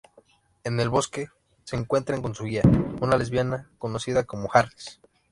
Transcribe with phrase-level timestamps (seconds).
[0.63, 1.27] En el bosque,
[1.63, 2.63] se encuentran con su guía,
[3.01, 4.99] una lesbiana conocida como 'Harris'.